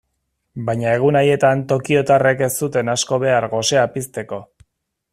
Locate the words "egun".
0.99-1.19